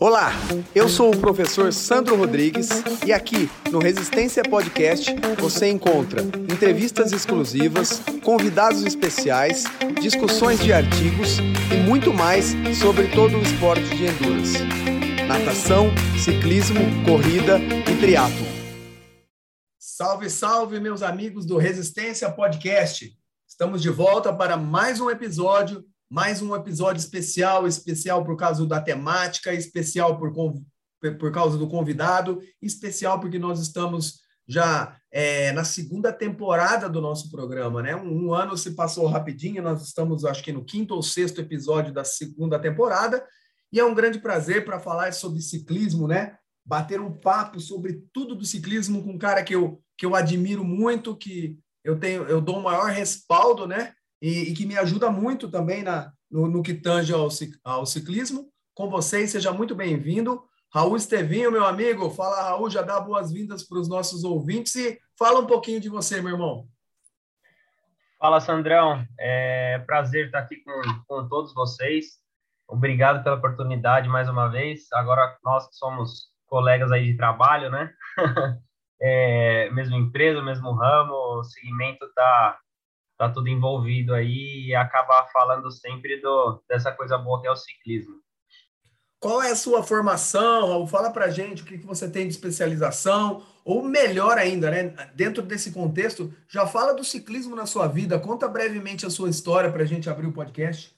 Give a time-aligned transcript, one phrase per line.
[0.00, 0.30] Olá,
[0.76, 2.68] eu sou o professor Sandro Rodrigues
[3.04, 9.64] e aqui no Resistência Podcast você encontra entrevistas exclusivas, convidados especiais,
[10.00, 14.58] discussões de artigos e muito mais sobre todo o esporte de endurance.
[15.26, 18.46] Natação, ciclismo, corrida e triatlo.
[19.80, 23.12] Salve, salve, meus amigos do Resistência Podcast.
[23.48, 28.80] Estamos de volta para mais um episódio mais um episódio especial, especial por causa da
[28.80, 30.32] temática, especial por,
[31.18, 37.30] por causa do convidado, especial porque nós estamos já é, na segunda temporada do nosso
[37.30, 37.94] programa, né?
[37.94, 41.92] Um, um, ano se passou rapidinho, nós estamos, acho que no quinto ou sexto episódio
[41.92, 43.22] da segunda temporada,
[43.70, 46.38] e é um grande prazer para falar sobre ciclismo, né?
[46.64, 50.64] Bater um papo sobre tudo do ciclismo com um cara que eu, que eu admiro
[50.64, 53.92] muito, que eu tenho, eu dou o maior respaldo, né?
[54.20, 57.28] E, e que me ajuda muito também na, no, no que tange ao,
[57.64, 58.50] ao ciclismo.
[58.74, 60.42] Com vocês, seja muito bem-vindo.
[60.72, 62.10] Raul Estevinho, meu amigo.
[62.10, 66.20] Fala, Raul, já dá boas-vindas para os nossos ouvintes e fala um pouquinho de você,
[66.20, 66.68] meu irmão.
[68.18, 69.04] Fala, Sandrão.
[69.18, 70.72] É prazer estar aqui com,
[71.06, 72.18] com todos vocês.
[72.68, 74.92] Obrigado pela oportunidade mais uma vez.
[74.92, 77.92] Agora, nós que somos colegas aí de trabalho, né?
[79.00, 82.58] é, mesma empresa, mesmo ramo, o segmento está
[83.18, 87.56] tá tudo envolvido aí e acaba falando sempre do, dessa coisa boa que é o
[87.56, 88.14] ciclismo.
[89.20, 90.86] Qual é a sua formação, Raul?
[90.86, 95.10] Fala pra gente o que, que você tem de especialização, ou melhor ainda, né?
[95.14, 98.20] Dentro desse contexto, já fala do ciclismo na sua vida.
[98.20, 100.96] Conta brevemente a sua história para a gente abrir o podcast.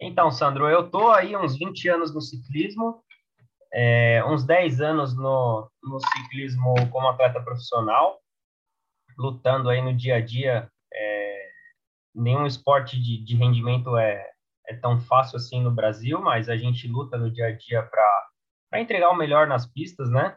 [0.00, 3.02] Então, Sandro, eu tô aí uns 20 anos no ciclismo,
[3.74, 8.20] é, uns 10 anos no, no ciclismo como atleta profissional
[9.18, 10.70] lutando aí no dia a dia.
[10.92, 11.50] É,
[12.14, 14.24] nenhum esporte de, de rendimento é,
[14.66, 18.80] é tão fácil assim no Brasil, mas a gente luta no dia a dia para
[18.80, 20.36] entregar o melhor nas pistas, né?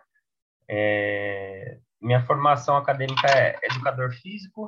[0.68, 4.68] É, minha formação acadêmica é educador físico,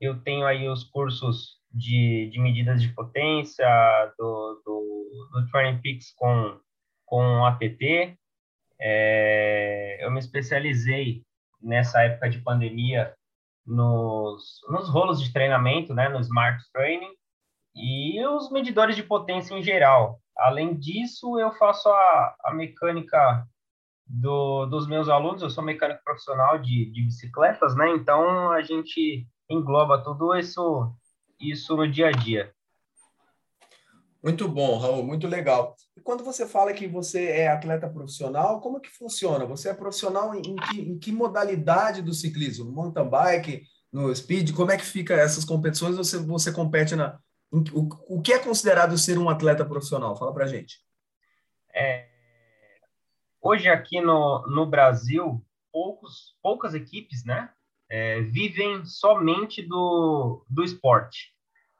[0.00, 3.66] eu tenho aí os cursos de, de medidas de potência,
[4.18, 6.58] do, do, do Training Peaks com,
[7.04, 8.18] com APT,
[8.80, 11.22] é, eu me especializei
[11.60, 13.14] nessa época de pandemia
[13.66, 17.10] nos, nos rolos de treinamento, né, no Smart Training,
[17.74, 20.20] e os medidores de potência em geral.
[20.36, 23.46] Além disso, eu faço a, a mecânica
[24.06, 27.90] do, dos meus alunos, eu sou mecânico profissional de, de bicicletas, né?
[27.90, 30.92] Então a gente engloba tudo isso,
[31.40, 32.52] isso no dia a dia.
[34.26, 35.76] Muito bom, Raul, muito legal.
[35.96, 39.46] E quando você fala que você é atleta profissional, como que funciona?
[39.46, 42.68] Você é profissional em que, em que modalidade do ciclismo?
[42.72, 44.52] Mountain bike, no speed?
[44.52, 45.96] Como é que fica essas competições?
[45.96, 47.20] Você, você compete na...
[47.52, 50.16] O, o que é considerado ser um atleta profissional?
[50.16, 50.80] Fala pra gente.
[51.72, 52.08] É,
[53.40, 57.48] hoje aqui no, no Brasil, poucos, poucas equipes né,
[57.88, 61.35] é, vivem somente do, do esporte.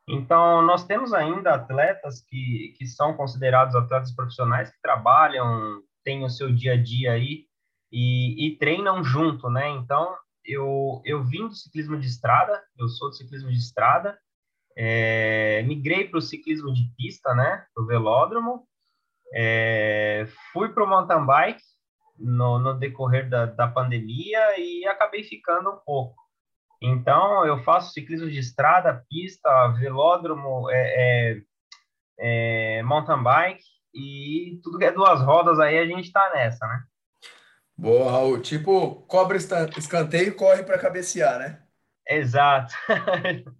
[0.08, 6.30] Então, nós temos ainda atletas que, que são considerados atletas profissionais que trabalham, têm o
[6.30, 7.46] seu dia a dia aí
[7.90, 9.68] e, e treinam junto, né?
[9.70, 14.16] Então, eu, eu vim do ciclismo de estrada, eu sou do ciclismo de estrada,
[14.76, 17.66] é, migrei para o ciclismo de pista, né?
[17.74, 18.68] Para o velódromo,
[19.34, 21.62] é, fui para o mountain bike
[22.16, 26.25] no, no decorrer da, da pandemia e acabei ficando um pouco.
[26.80, 31.42] Então, eu faço ciclismo de estrada, pista, velódromo, é, é,
[32.18, 33.64] é, mountain bike
[33.94, 36.82] e tudo que é duas rodas aí a gente está nessa, né?
[37.76, 38.40] Boa, Raul.
[38.40, 41.62] Tipo, cobra escanteio e corre para cabecear, né?
[42.08, 42.74] Exato.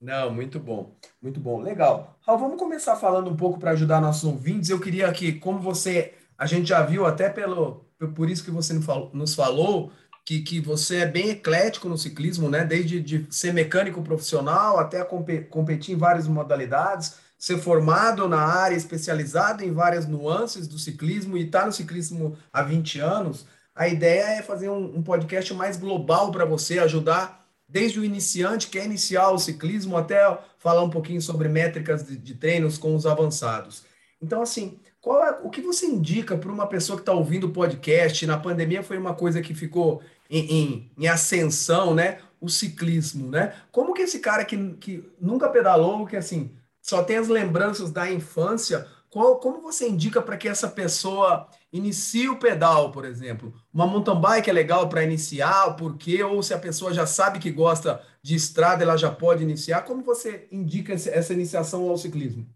[0.00, 2.18] Não, muito bom, muito bom, legal.
[2.26, 4.68] Raul, vamos começar falando um pouco para ajudar nossos ouvintes.
[4.68, 8.74] Eu queria que, como você, a gente já viu até pelo, por isso que você
[8.74, 9.92] nos falou,
[10.24, 12.64] que, que você é bem eclético no ciclismo, né?
[12.64, 19.64] Desde de ser mecânico profissional até competir em várias modalidades, ser formado na área, especializado
[19.64, 23.46] em várias nuances do ciclismo e estar tá no ciclismo há 20 anos.
[23.74, 28.68] A ideia é fazer um, um podcast mais global para você, ajudar desde o iniciante,
[28.68, 32.94] que é iniciar o ciclismo, até falar um pouquinho sobre métricas de, de treinos com
[32.94, 33.82] os avançados.
[34.20, 37.52] Então, assim, qual é, o que você indica para uma pessoa que está ouvindo o
[37.52, 38.24] podcast?
[38.24, 40.00] Na pandemia foi uma coisa que ficou
[40.30, 42.20] em, em, em, ascensão, né?
[42.40, 43.52] O ciclismo, né?
[43.72, 48.08] Como que esse cara que, que nunca pedalou, que assim, só tem as lembranças da
[48.10, 53.52] infância, qual, como você indica para que essa pessoa inicie o pedal, por exemplo?
[53.74, 56.22] Uma mountain bike é legal para iniciar, por quê?
[56.22, 59.82] Ou se a pessoa já sabe que gosta de estrada, ela já pode iniciar.
[59.82, 62.46] Como você indica essa iniciação ao ciclismo?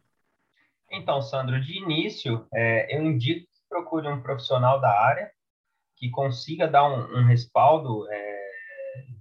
[0.90, 5.30] Então, Sandro, de início, é, eu indico que procure um profissional da área
[5.96, 8.36] que consiga dar um, um respaldo é,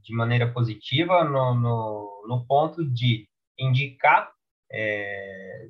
[0.03, 3.27] de maneira positiva no, no, no, ponto de
[3.57, 4.31] indicar
[4.71, 5.69] é,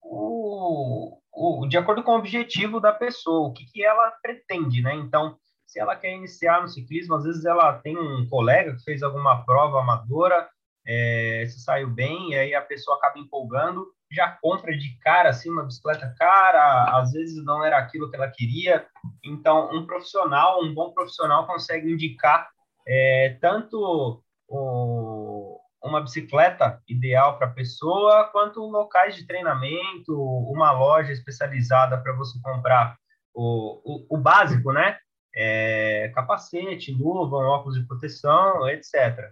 [0.00, 4.94] o, o, de acordo com o objetivo da pessoa, o que, que ela pretende, né?
[4.94, 5.36] Então,
[5.66, 9.44] se ela quer iniciar no ciclismo, às vezes ela tem um colega que fez alguma
[9.44, 10.48] prova amadora,
[10.86, 15.50] é, se saiu bem, e aí a pessoa acaba empolgando, já compra de cara assim
[15.50, 18.86] uma bicicleta cara, às vezes não era aquilo que ela queria.
[19.24, 22.48] Então, um profissional, um bom profissional consegue indicar
[22.86, 30.14] é, tanto o, uma bicicleta ideal para a pessoa, quanto locais de treinamento,
[30.50, 32.96] uma loja especializada para você comprar
[33.34, 34.98] o, o, o básico, né?
[35.34, 39.30] é, capacete, luva, óculos de proteção, etc.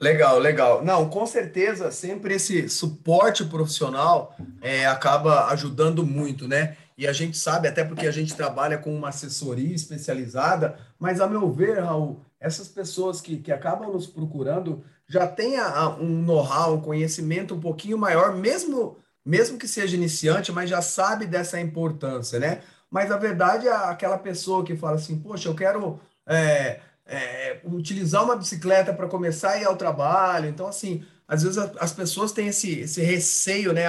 [0.00, 0.84] Legal, legal.
[0.84, 6.76] Não, com certeza, sempre esse suporte profissional é, acaba ajudando muito, né?
[6.96, 11.26] E a gente sabe, até porque a gente trabalha com uma assessoria especializada, mas, a
[11.26, 16.74] meu ver, Raul, essas pessoas que, que acabam nos procurando já têm a, um know-how,
[16.74, 22.38] um conhecimento um pouquinho maior, mesmo, mesmo que seja iniciante, mas já sabe dessa importância,
[22.38, 22.60] né?
[22.94, 25.98] mas a verdade é aquela pessoa que fala assim, poxa, eu quero
[26.28, 30.48] é, é, utilizar uma bicicleta para começar a ir ao trabalho.
[30.48, 33.84] Então, assim, às vezes as pessoas têm esse, esse receio, né?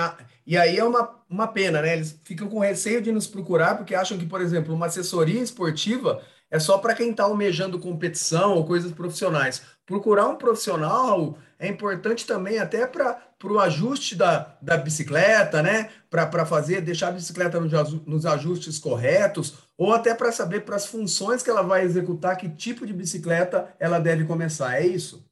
[0.45, 1.93] E aí é uma, uma pena, né?
[1.93, 6.21] Eles ficam com receio de nos procurar porque acham que, por exemplo, uma assessoria esportiva
[6.49, 9.63] é só para quem está almejando competição ou coisas profissionais.
[9.85, 15.89] Procurar um profissional é importante também até para o ajuste da, da bicicleta, né?
[16.09, 21.43] Para fazer, deixar a bicicleta nos ajustes corretos, ou até para saber para as funções
[21.43, 24.75] que ela vai executar, que tipo de bicicleta ela deve começar.
[24.75, 25.25] É isso?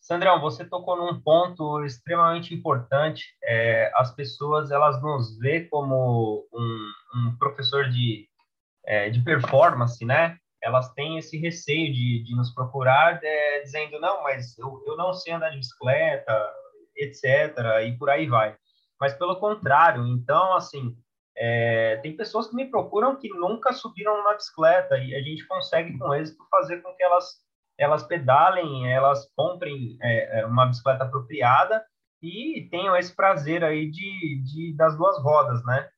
[0.00, 3.24] Sandrão, você tocou num ponto extremamente importante.
[3.42, 8.28] É, as pessoas elas nos vê como um, um professor de,
[8.86, 10.36] é, de performance, né?
[10.64, 15.12] elas têm esse receio de, de nos procurar é, dizendo, não, mas eu, eu não
[15.12, 16.50] sei andar de bicicleta,
[16.96, 17.54] etc.,
[17.86, 18.56] e por aí vai.
[18.98, 20.96] Mas pelo contrário, então, assim,
[21.36, 25.98] é, tem pessoas que me procuram que nunca subiram uma bicicleta e a gente consegue
[25.98, 27.44] com êxito fazer com que elas
[27.76, 31.84] elas pedalem, elas comprem é, é uma bicicleta apropriada
[32.22, 35.88] e tenham esse prazer aí de, de das duas rodas, né?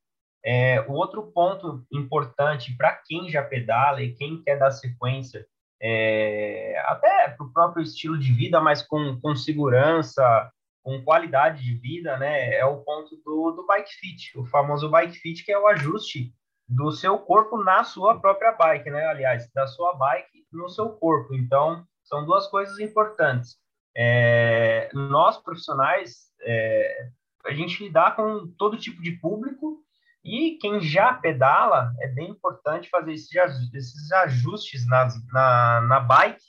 [0.46, 5.44] É, o outro ponto importante para quem já pedala e quem quer dar sequência,
[5.82, 10.48] é, até para o próprio estilo de vida, mas com, com segurança,
[10.84, 15.18] com qualidade de vida, né, é o ponto do, do bike fit, o famoso bike
[15.18, 16.32] fit, que é o ajuste
[16.68, 19.06] do seu corpo na sua própria bike, né?
[19.06, 21.34] Aliás, da sua bike no seu corpo.
[21.34, 23.56] Então, são duas coisas importantes.
[23.96, 27.08] É, nós, profissionais, é,
[27.44, 29.85] a gente lidar com todo tipo de público
[30.26, 36.44] e quem já pedala, é bem importante fazer esses ajustes na, na, na bike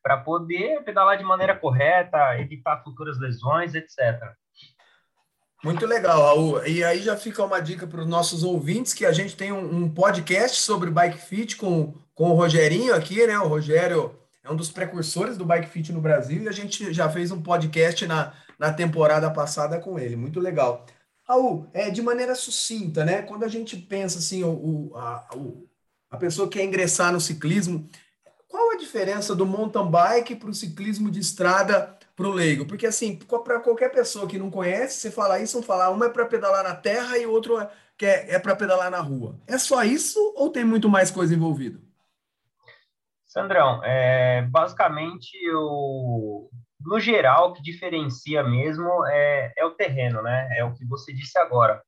[0.00, 4.20] para poder pedalar de maneira correta, evitar futuras lesões, etc.
[5.64, 6.64] Muito legal, Raul.
[6.66, 9.82] E aí já fica uma dica para os nossos ouvintes que a gente tem um,
[9.82, 13.38] um, podcast sobre Bike Fit com, com o Rogerinho aqui, né?
[13.38, 17.08] O Rogério é um dos precursores do Bike Fit no Brasil e a gente já
[17.08, 20.16] fez um podcast na, na temporada passada com ele.
[20.16, 20.84] Muito legal.
[21.32, 23.22] Raul, é, de maneira sucinta, né?
[23.22, 25.66] Quando a gente pensa assim, o, a, o,
[26.10, 27.88] a pessoa quer ingressar no ciclismo,
[28.46, 32.66] qual a diferença do mountain bike para o ciclismo de estrada para o leigo?
[32.66, 36.10] Porque assim, para qualquer pessoa que não conhece, você fala isso, vão falar, uma é
[36.10, 37.70] para pedalar na terra e o outro é,
[38.02, 39.38] é, é para pedalar na rua.
[39.46, 41.80] É só isso ou tem muito mais coisa envolvida?
[43.24, 46.50] Sandrão, é, basicamente o,
[46.84, 50.48] no geral, o que diferencia mesmo é, é o terreno, né?
[50.56, 51.82] É o que você disse agora.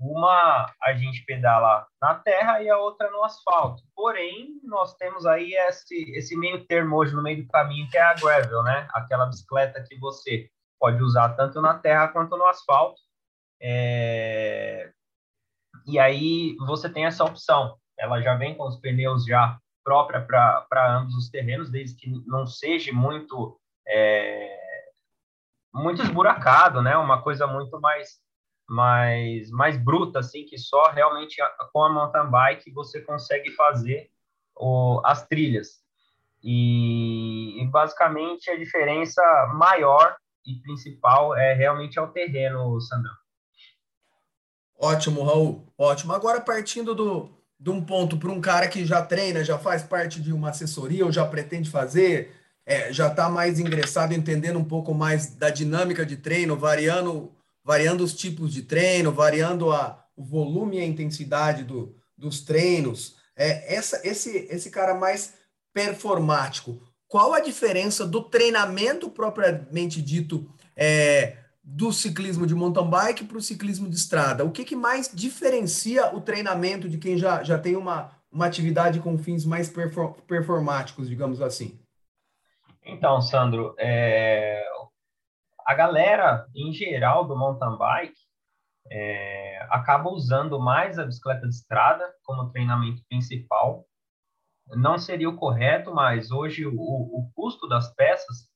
[0.00, 3.82] Uma a gente pedala na terra e a outra no asfalto.
[3.94, 8.02] Porém, nós temos aí esse, esse meio termo hoje no meio do caminho, que é
[8.02, 8.88] a gravel, né?
[8.92, 13.00] Aquela bicicleta que você pode usar tanto na terra quanto no asfalto.
[13.60, 14.92] É...
[15.86, 17.76] E aí você tem essa opção.
[17.98, 22.46] Ela já vem com os pneus já própria para ambos os terrenos, desde que não
[22.46, 24.58] seja muito é,
[25.72, 26.96] muito esburacado, né?
[26.96, 28.24] Uma coisa muito mais
[28.68, 31.36] mais mais bruta assim que só realmente
[31.72, 34.10] com a mountain bike você consegue fazer
[34.56, 35.80] o, as trilhas
[36.42, 39.22] e, e, basicamente a diferença
[39.54, 43.14] maior e principal é realmente ao terreno, Sandrão.
[44.78, 45.66] Ótimo, Raul.
[45.76, 46.12] Ótimo.
[46.12, 50.20] Agora partindo do de um ponto para um cara que já treina, já faz parte
[50.20, 52.34] de uma assessoria ou já pretende fazer,
[52.66, 57.32] é, já está mais ingressado, entendendo um pouco mais da dinâmica de treino, variando,
[57.64, 63.14] variando os tipos de treino, variando a, o volume e a intensidade do, dos treinos.
[63.36, 65.34] É, essa, esse, esse cara mais
[65.72, 73.38] performático, qual a diferença do treinamento propriamente dito é, do ciclismo de mountain bike para
[73.38, 74.44] o ciclismo de estrada?
[74.44, 78.98] O que, que mais diferencia o treinamento de quem já, já tem uma, uma atividade
[78.98, 79.72] com fins mais
[80.26, 81.78] performáticos, digamos assim?
[82.86, 84.64] Então, Sandro, é,
[85.66, 88.14] a galera em geral do mountain bike
[88.88, 93.84] é, acaba usando mais a bicicleta de estrada como treinamento principal.
[94.68, 98.48] Não seria o correto, mas hoje o, o custo das peças,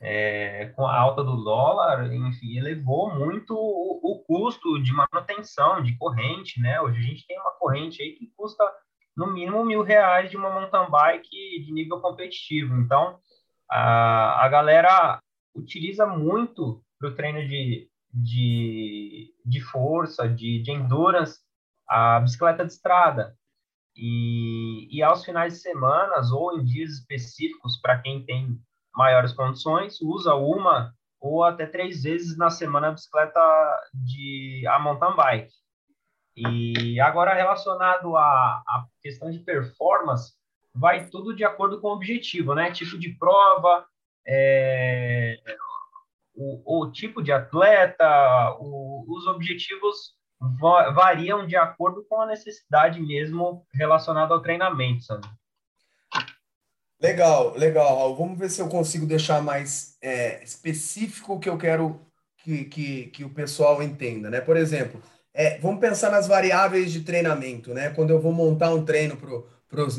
[0.00, 5.96] é, com a alta do dólar, enfim, elevou muito o, o, custo de manutenção, de
[5.98, 6.80] corrente, né?
[6.80, 8.64] Hoje a gente tem uma corrente aí que custa
[9.14, 12.74] no mínimo mil reais de uma mountain bike de nível competitivo.
[12.76, 13.18] Então,
[13.70, 15.20] a, a galera
[15.54, 21.40] utiliza muito para o treino de, de, de força, de, de endurance,
[21.88, 23.36] a bicicleta de estrada.
[23.94, 28.58] E, e aos finais de semana ou em dias específicos, para quem tem
[28.94, 33.40] maiores condições, usa uma ou até três vezes na semana a bicicleta
[33.94, 35.52] de a mountain bike.
[36.36, 40.34] E agora relacionado à, à questão de performance,
[40.76, 42.70] vai tudo de acordo com o objetivo, né?
[42.70, 43.84] Tipo de prova,
[44.26, 45.38] é,
[46.34, 50.14] o, o, tipo de atleta, o, os objetivos
[50.60, 55.26] va variam de acordo com a necessidade mesmo relacionada ao treinamento, sabe?
[57.00, 58.14] Legal, legal.
[58.16, 62.00] Vamos ver se eu consigo deixar mais é, específico o que eu quero
[62.38, 64.40] que, que, que o pessoal entenda, né?
[64.40, 65.02] Por exemplo,
[65.32, 67.90] é, vamos pensar nas variáveis de treinamento, né?
[67.90, 69.30] Quando eu vou montar um treino para
[69.68, 69.96] para os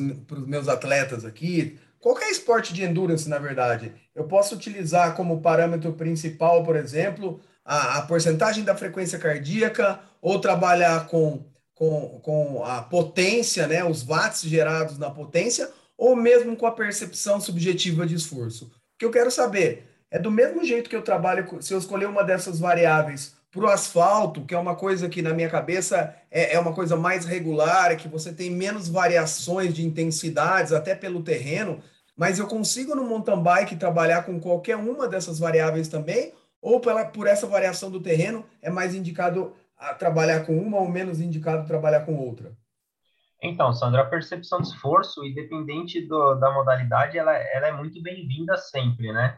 [0.47, 6.63] meus atletas aqui, qualquer esporte de endurance, na verdade, eu posso utilizar como parâmetro principal,
[6.63, 13.67] por exemplo, a, a porcentagem da frequência cardíaca, ou trabalhar com, com, com a potência,
[13.67, 18.65] né, os watts gerados na potência, ou mesmo com a percepção subjetiva de esforço.
[18.65, 22.07] O que eu quero saber é do mesmo jeito que eu trabalho, se eu escolher
[22.07, 26.55] uma dessas variáveis para o asfalto, que é uma coisa que na minha cabeça é,
[26.55, 31.81] é uma coisa mais regular, que você tem menos variações de intensidades, até pelo terreno,
[32.15, 37.05] mas eu consigo no mountain bike trabalhar com qualquer uma dessas variáveis também, ou pela,
[37.05, 41.67] por essa variação do terreno é mais indicado a trabalhar com uma ou menos indicado
[41.67, 42.51] trabalhar com outra?
[43.41, 48.57] Então, Sandra, a percepção de esforço, independente do, da modalidade, ela, ela é muito bem-vinda
[48.57, 49.37] sempre, né?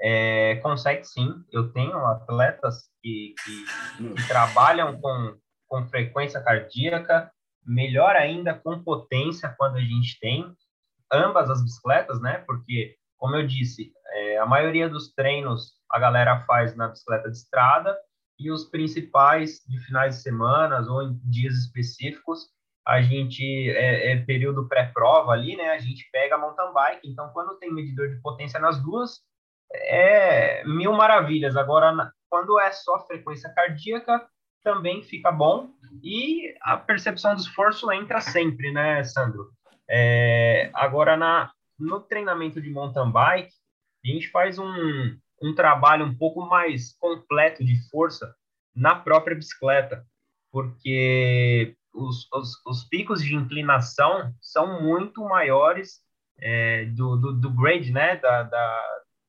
[0.00, 1.44] É, consegue sim.
[1.52, 5.36] Eu tenho atletas que, que, que, trabalham com,
[5.68, 7.30] com frequência cardíaca,
[7.64, 10.54] melhor ainda com potência quando a gente tem
[11.12, 12.38] ambas as bicicletas, né?
[12.46, 17.36] Porque, como eu disse, é, a maioria dos treinos a galera faz na bicicleta de
[17.36, 17.96] estrada
[18.38, 22.52] e os principais de finais de semana ou em dias específicos
[22.86, 25.70] a gente é, é período pré-prova ali, né?
[25.70, 27.08] A gente pega mountain bike.
[27.08, 29.20] Então, quando tem medidor de potência nas duas,
[29.74, 31.56] é mil maravilhas.
[31.56, 34.26] Agora, quando é só frequência cardíaca,
[34.62, 35.70] também fica bom.
[36.02, 39.50] E a percepção do esforço entra sempre, né, Sandro?
[39.88, 43.52] É, agora, na, no treinamento de mountain bike,
[44.04, 48.34] a gente faz um, um trabalho um pouco mais completo de força
[48.74, 50.04] na própria bicicleta,
[50.50, 56.00] porque os, os, os picos de inclinação são muito maiores
[56.38, 58.82] é, do, do, do grade, né, da, da,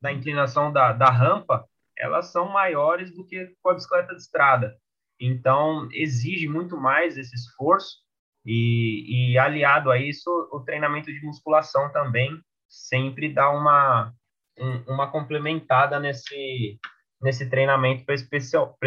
[0.05, 4.77] da inclinação da, da rampa, elas são maiores do que com a bicicleta de estrada.
[5.19, 8.03] Então, exige muito mais esse esforço
[8.45, 14.13] e, e, aliado a isso, o treinamento de musculação também sempre dá uma,
[14.59, 16.79] um, uma complementada nesse,
[17.19, 18.77] nesse treinamento, especial,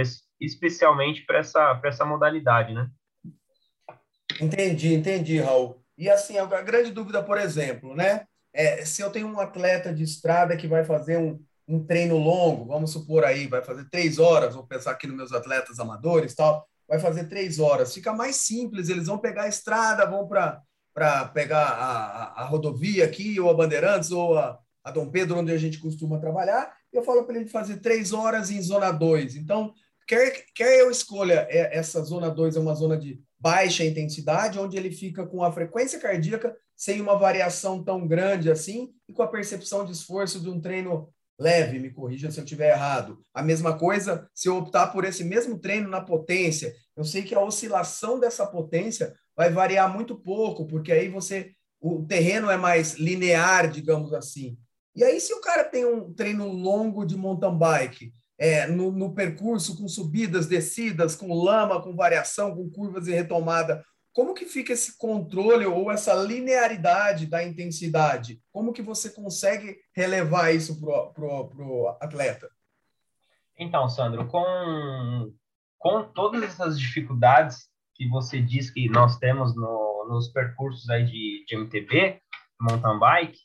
[0.41, 2.89] especialmente para essa, essa modalidade, né?
[4.41, 5.83] Entendi, entendi, Raul.
[5.97, 8.25] E assim, a grande dúvida, por exemplo, né?
[8.59, 12.65] É, se eu tenho um atleta de estrada que vai fazer um, um treino longo,
[12.65, 16.67] vamos supor aí, vai fazer três horas, vou pensar aqui nos meus atletas amadores tal,
[16.89, 17.95] vai fazer três horas.
[17.95, 23.05] Fica mais simples, eles vão pegar a estrada, vão para pegar a, a, a, rodovia
[23.05, 27.05] aqui, ou a Bandeirantes, ou a, a Dom Pedro, onde a gente costuma trabalhar, eu
[27.05, 29.37] falo para ele fazer três horas em zona 2.
[29.37, 29.73] Então,
[30.09, 34.77] quer, quer eu escolha é, essa zona 2 é uma zona de baixa intensidade, onde
[34.77, 39.29] ele fica com a frequência cardíaca sem uma variação tão grande assim e com a
[39.29, 43.21] percepção de esforço de um treino leve, me corrija se eu estiver errado.
[43.33, 46.75] A mesma coisa se eu optar por esse mesmo treino na potência.
[46.97, 52.05] Eu sei que a oscilação dessa potência vai variar muito pouco, porque aí você o
[52.05, 54.59] terreno é mais linear, digamos assim.
[54.97, 59.15] E aí, se o cara tem um treino longo de mountain bike, é, no, no,
[59.15, 64.73] percurso, com subidas, descidas, com lama, com variação, com curvas e retomada, como que fica
[64.73, 68.41] esse controle ou essa linearidade da intensidade?
[68.51, 72.49] Como que você consegue relevar isso para o atleta?
[73.57, 75.33] Então, Sandro, com,
[75.79, 81.45] com todas essas dificuldades que você diz que nós temos no, nos percursos aí de,
[81.47, 82.21] de MTB,
[82.61, 83.39] mountain bike,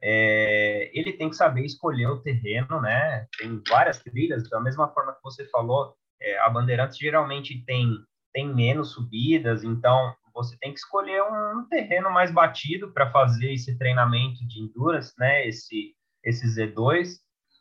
[0.00, 3.26] é, ele tem que saber escolher o terreno, né?
[3.38, 7.88] Tem várias trilhas, da mesma forma que você falou, é, a Bandeirantes geralmente tem,
[8.32, 13.52] tem menos subidas, então você tem que escolher um, um terreno mais batido para fazer
[13.52, 15.46] esse treinamento de endurance, né?
[15.46, 17.16] Esse, esse Z2.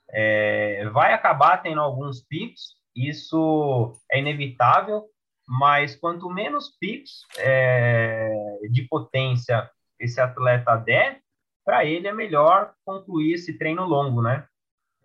[0.10, 5.04] É, vai acabar tendo alguns picos, isso é inevitável,
[5.48, 8.32] mas quanto menos picos é,
[8.72, 11.22] de potência esse atleta der,
[11.68, 14.48] para ele é melhor concluir esse treino longo, né?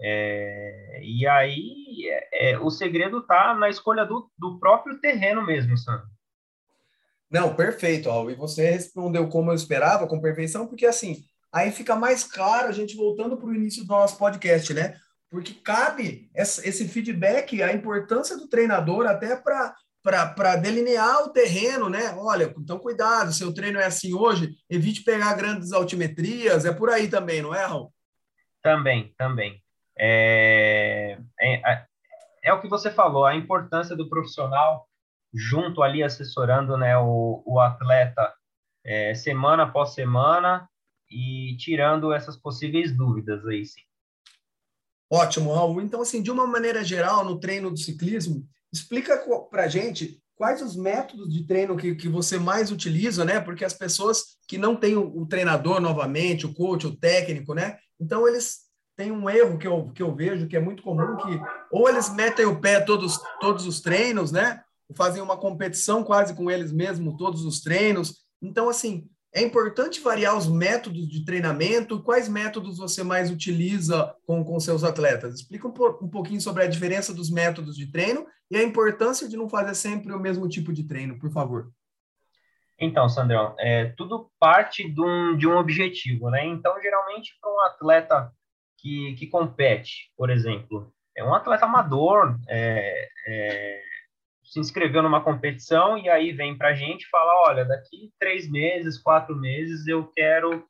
[0.00, 5.76] É, e aí é, é o segredo está na escolha do, do próprio terreno mesmo,
[5.76, 6.06] Sandro.
[7.28, 8.30] Não, perfeito, Al.
[8.30, 12.72] E você respondeu como eu esperava, com perfeição, porque assim, aí fica mais claro a
[12.72, 14.96] gente voltando para o início do nosso podcast, né?
[15.28, 22.14] Porque cabe esse feedback, a importância do treinador até para para delinear o terreno, né?
[22.16, 27.08] Olha, então cuidado, seu treino é assim hoje, evite pegar grandes altimetrias, é por aí
[27.08, 27.92] também, não é, Raul?
[28.62, 29.62] Também, também.
[29.96, 31.84] É, é,
[32.42, 34.88] é o que você falou, a importância do profissional
[35.32, 38.32] junto ali assessorando né, o, o atleta
[38.84, 40.68] é, semana após semana
[41.08, 43.80] e tirando essas possíveis dúvidas aí, sim.
[45.10, 45.80] Ótimo, Raul.
[45.82, 49.16] Então, assim, de uma maneira geral, no treino do ciclismo, Explica
[49.50, 53.40] para a gente quais os métodos de treino que, que você mais utiliza, né?
[53.40, 57.78] Porque as pessoas que não têm o, o treinador novamente, o coach, o técnico, né?
[58.00, 58.62] Então eles
[58.96, 62.12] têm um erro que eu, que eu vejo que é muito comum que ou eles
[62.12, 64.60] metem o pé todos todos os treinos, né?
[64.96, 68.24] Fazem uma competição quase com eles mesmos todos os treinos.
[68.42, 72.02] Então assim, é importante variar os métodos de treinamento.
[72.02, 75.34] Quais métodos você mais utiliza com, com seus atletas?
[75.34, 79.36] Explica um, um pouquinho sobre a diferença dos métodos de treino e a importância de
[79.36, 81.70] não fazer sempre o mesmo tipo de treino, por favor.
[82.78, 86.44] Então, Sandrão, é, tudo parte de um, de um objetivo, né?
[86.46, 88.32] Então, geralmente, para um atleta
[88.76, 93.82] que, que compete, por exemplo, é um atleta amador, é, é
[94.52, 98.50] se inscreveu numa competição e aí vem para a gente e fala, olha, daqui três
[98.50, 100.62] meses, quatro meses eu quero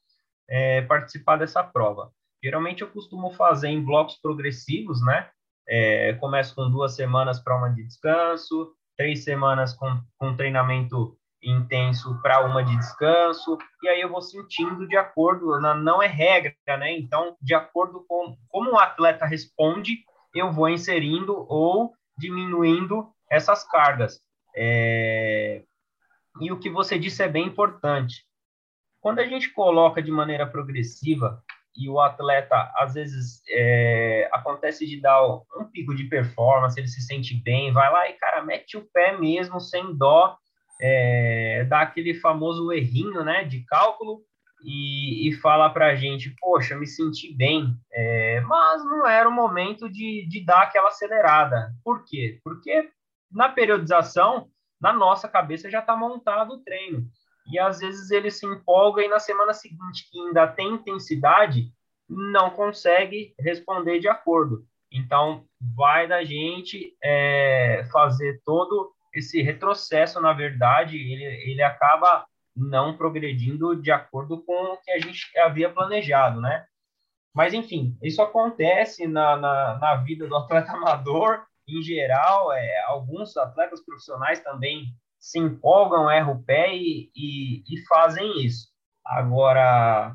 [0.49, 2.13] é, participar dessa prova.
[2.41, 5.29] Geralmente eu costumo fazer em blocos progressivos, né?
[5.69, 12.21] É, começo com duas semanas para uma de descanso, três semanas com, com treinamento intenso
[12.23, 16.97] para uma de descanso, e aí eu vou sentindo de acordo, não é regra, né?
[16.97, 24.21] Então, de acordo com como o atleta responde, eu vou inserindo ou diminuindo essas cargas.
[24.55, 25.63] É...
[26.41, 28.25] E o que você disse é bem importante.
[29.01, 31.43] Quando a gente coloca de maneira progressiva
[31.75, 34.29] e o atleta, às vezes, é...
[34.33, 38.45] acontece de dar um pico de performance, ele se sente bem, vai lá e, cara,
[38.45, 40.37] mete o pé mesmo, sem dó,
[40.81, 41.65] é...
[41.65, 44.23] dá aquele famoso errinho, né, de cálculo,
[44.65, 49.33] e, e fala para a gente, poxa, me senti bem, é, mas não era o
[49.33, 51.73] momento de, de dar aquela acelerada.
[51.85, 52.41] Por quê?
[52.45, 52.89] Porque
[53.33, 54.49] na periodização,
[54.81, 57.07] na nossa cabeça já está montado o treino.
[57.47, 61.73] E às vezes ele se empolga e na semana seguinte, que ainda tem intensidade,
[62.09, 64.65] não consegue responder de acordo.
[64.93, 72.97] Então, vai da gente é, fazer todo esse retrocesso, na verdade, ele, ele acaba não
[72.97, 76.67] progredindo de acordo com o que a gente havia planejado, né?
[77.35, 81.47] Mas, enfim, isso acontece na, na, na vida do atleta amador
[81.79, 84.87] em geral, é, alguns atletas profissionais também
[85.19, 88.69] se empolgam, erram o pé e, e, e, fazem isso.
[89.05, 90.15] Agora,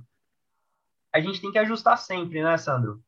[1.14, 3.02] a gente tem que ajustar sempre, né, Sandro?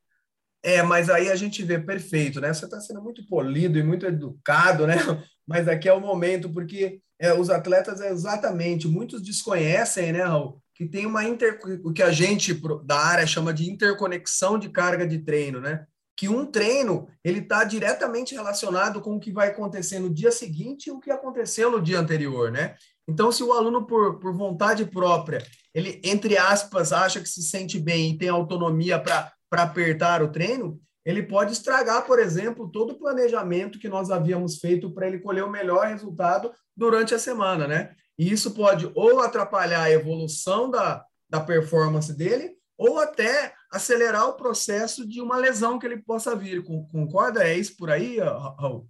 [0.63, 2.53] É, mas aí a gente vê perfeito, né?
[2.53, 4.95] Você está sendo muito polido e muito educado, né?
[5.47, 10.61] Mas aqui é o momento, porque é, os atletas, é exatamente, muitos desconhecem, né, Raul?
[10.75, 11.59] Que tem uma inter...
[11.83, 12.53] o que a gente
[12.85, 15.85] da área chama de interconexão de carga de treino, né?
[16.19, 20.87] Que um treino ele está diretamente relacionado com o que vai acontecer no dia seguinte
[20.87, 22.75] e o que aconteceu no dia anterior, né?
[23.07, 25.41] Então, se o aluno, por, por vontade própria,
[25.73, 30.77] ele, entre aspas, acha que se sente bem e tem autonomia para apertar o treino,
[31.05, 35.45] ele pode estragar, por exemplo, todo o planejamento que nós havíamos feito para ele colher
[35.45, 37.95] o melhor resultado durante a semana, né?
[38.17, 44.33] E isso pode ou atrapalhar a evolução da, da performance dele, ou até acelerar o
[44.33, 46.63] processo de uma lesão que ele possa vir.
[46.63, 47.43] Concorda?
[47.43, 48.87] É isso por aí, Raul?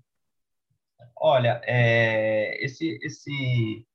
[1.15, 3.85] Olha, é, esse, esse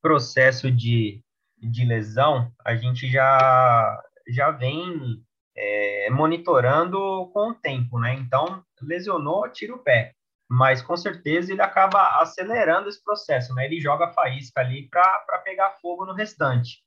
[0.00, 1.22] processo de,
[1.58, 5.22] de lesão, a gente já, já vem
[5.54, 8.14] é, monitorando com o tempo, né?
[8.14, 10.14] Então, lesionou, tira o pé.
[10.48, 13.64] Mas, com certeza, ele acaba acelerando esse processo, né?
[13.64, 16.82] Ele joga a faísca ali para pegar fogo no restante.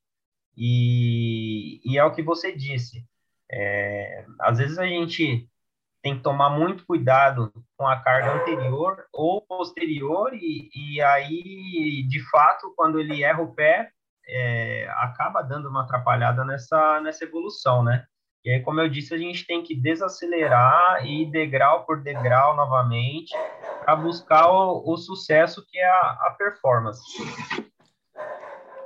[0.58, 3.04] E, e é o que você disse.
[3.52, 5.48] É, às vezes a gente
[6.02, 12.20] tem que tomar muito cuidado com a carga anterior ou posterior, e, e aí, de
[12.30, 13.90] fato, quando ele erra o pé,
[14.28, 18.06] é, acaba dando uma atrapalhada nessa, nessa evolução, né?
[18.46, 22.56] E aí, como eu disse, a gente tem que desacelerar e ir degrau por degrau
[22.56, 23.34] novamente
[23.84, 27.02] para buscar o, o, sucesso que é a, a performance.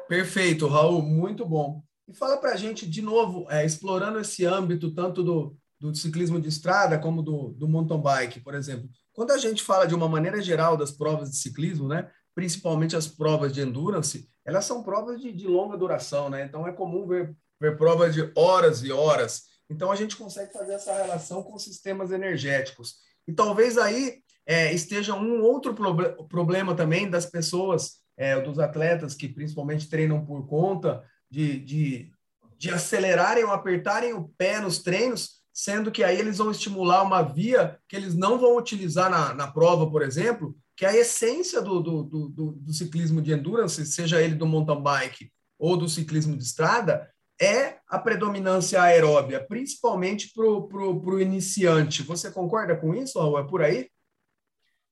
[0.08, 1.84] Perfeito, Raul, muito bom.
[2.10, 6.42] E fala para a gente, de novo, é, explorando esse âmbito tanto do, do ciclismo
[6.42, 8.90] de estrada como do, do mountain bike, por exemplo.
[9.14, 13.08] Quando a gente fala de uma maneira geral das provas de ciclismo, né, principalmente as
[13.08, 16.46] provas de endurance, elas são provas de, de longa duração, né?
[16.46, 19.44] Então é comum ver, ver provas de horas e horas.
[19.70, 22.96] Então a gente consegue fazer essa relação com sistemas energéticos.
[23.28, 24.16] E talvez aí
[24.48, 30.26] é, esteja um outro proble problema também das pessoas, é, dos atletas que principalmente treinam
[30.26, 32.12] por conta de, de,
[32.58, 37.22] de acelerarem ou apertarem o pé nos treinos sendo que aí eles vão estimular uma
[37.22, 41.62] via que eles não vão utilizar na, na prova, por exemplo, que é a essência
[41.62, 46.38] do, do, do, do, ciclismo de endurance, seja ele do mountain bike ou do ciclismo
[46.38, 47.12] de estrada,
[47.42, 52.04] é a predominância aeróbia, principalmente para o iniciante.
[52.04, 53.40] Você concorda com isso, Raul?
[53.40, 53.90] É por aí?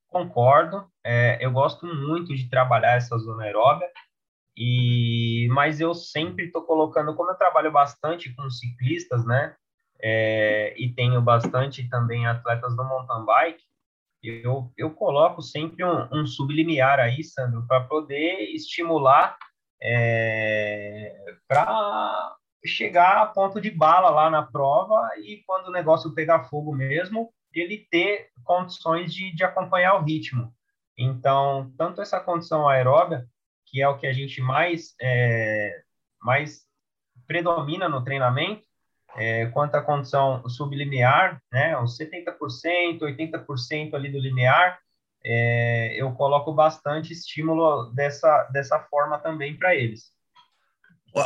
[0.06, 0.86] Concordo.
[1.02, 3.88] É, eu gosto muito de trabalhar essa zona aeróbia,
[4.58, 9.54] e, mas eu sempre estou colocando, como eu trabalho bastante com ciclistas, né?
[10.00, 13.62] é, e tenho bastante também atletas do mountain bike,
[14.22, 19.36] eu, eu coloco sempre um, um sublimiar aí, Sandro, para poder estimular
[19.80, 21.14] é,
[21.46, 26.74] para chegar a ponto de bala lá na prova e quando o negócio pegar fogo
[26.74, 30.52] mesmo, ele ter condições de, de acompanhar o ritmo.
[30.96, 33.24] Então, tanto essa condição aeróbia,
[33.70, 35.82] que é o que a gente mais, é,
[36.20, 36.62] mais
[37.26, 38.62] predomina no treinamento,
[39.16, 44.78] é, quanto à condição sublimiar, né, uns 70%, 80% ali do linear,
[45.24, 50.12] é, eu coloco bastante estímulo dessa, dessa forma também para eles.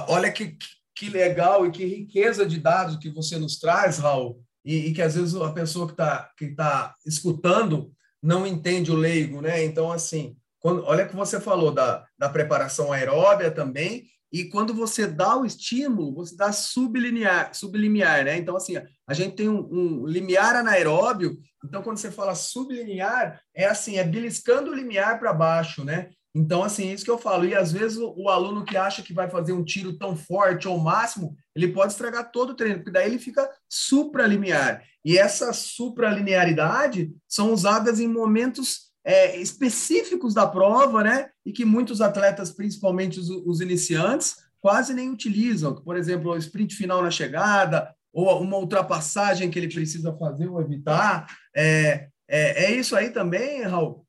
[0.09, 0.57] Olha que,
[0.94, 5.02] que legal e que riqueza de dados que você nos traz, Raul, e, e que
[5.02, 9.64] às vezes a pessoa que está que tá escutando não entende o leigo, né?
[9.64, 15.07] Então, assim, quando, olha que você falou da, da preparação aeróbia também, e quando você
[15.07, 18.38] dá o estímulo, você dá sublimiar, sublimiar, né?
[18.38, 21.37] Então, assim, a gente tem um, um limiar anaeróbio.
[21.62, 26.09] Então, quando você fala sublimiar, é assim, é beliscando o limiar para baixo, né?
[26.35, 27.44] Então, assim, isso que eu falo.
[27.44, 30.66] E às vezes o, o, aluno que acha que vai fazer um tiro tão forte
[30.66, 34.83] ou máximo, ele pode estragar todo o treino, porque daí ele fica supralimiar.
[35.05, 41.30] E essa supralinearidade são usadas em momentos é, específicos da prova, né?
[41.44, 45.74] E que muitos atletas, principalmente os, os, iniciantes, quase nem utilizam.
[45.74, 50.60] Por exemplo, o sprint final na chegada, ou uma ultrapassagem que ele precisa fazer ou
[50.60, 51.26] evitar.
[51.54, 54.06] É, é, é isso aí também, Raul?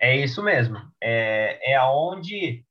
[0.00, 0.76] É isso mesmo.
[1.00, 2.64] É, é aonde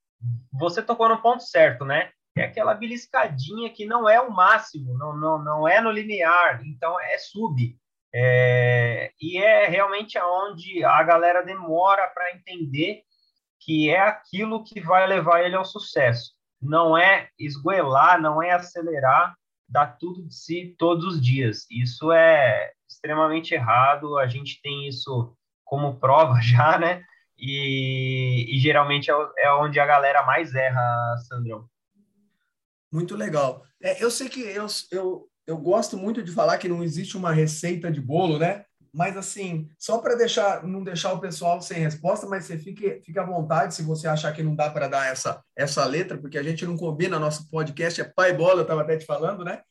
[0.52, 2.10] você tocou no ponto certo, né?
[2.36, 7.00] É aquela beliscadinha que não é o máximo, não, não, não é no linear, então
[7.00, 7.78] é sub.
[8.16, 13.02] É, e é realmente aonde a galera demora para entender
[13.60, 16.34] que é aquilo que vai levar ele ao sucesso.
[16.62, 19.36] Não é esgoelar, não é acelerar,
[19.68, 21.66] dar tudo de si todos os dias.
[21.72, 24.18] Isso é extremamente errado.
[24.18, 27.04] A gente tem isso como prova já, né?
[27.38, 31.68] E, e geralmente é, é onde a galera mais erra, Sandrão.
[32.92, 33.64] Muito legal.
[33.82, 37.32] É, eu sei que eu, eu, eu gosto muito de falar que não existe uma
[37.32, 38.66] receita de bolo, né?
[38.94, 43.18] Mas assim, só para deixar não deixar o pessoal sem resposta, mas você fique, fique
[43.18, 46.44] à vontade se você achar que não dá para dar essa essa letra, porque a
[46.44, 49.62] gente não combina, nosso podcast é pai bola, eu estava até te falando, né?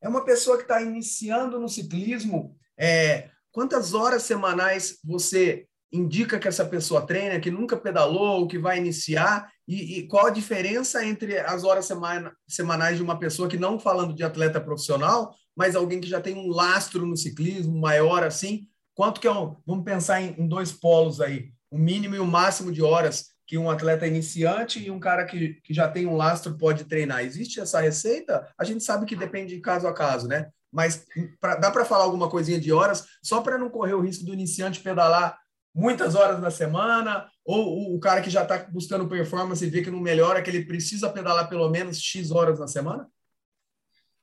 [0.00, 2.56] É uma pessoa que está iniciando no ciclismo.
[2.78, 8.78] É, quantas horas semanais você indica que essa pessoa treina, que nunca pedalou, que vai
[8.78, 13.56] iniciar, e, e qual a diferença entre as horas semana, semanais de uma pessoa que
[13.56, 18.22] não falando de atleta profissional, mas alguém que já tem um lastro no ciclismo maior
[18.22, 22.20] assim, quanto que é um, vamos pensar em, em dois polos aí, o mínimo e
[22.20, 26.06] o máximo de horas que um atleta iniciante e um cara que, que já tem
[26.06, 27.24] um lastro pode treinar.
[27.24, 28.48] Existe essa receita?
[28.56, 30.50] A gente sabe que depende de caso a caso, né?
[30.72, 31.04] Mas
[31.40, 34.32] pra, dá para falar alguma coisinha de horas, só para não correr o risco do
[34.32, 35.36] iniciante pedalar
[35.74, 39.90] muitas horas na semana, ou o, cara que já está buscando performance e vê que
[39.90, 43.08] não melhora, que ele precisa pedalar pelo menos X horas na semana?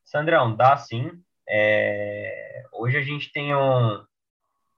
[0.04, 1.12] Sandrão, dá sim.
[1.48, 2.64] É...
[2.74, 4.04] Hoje a gente tem um,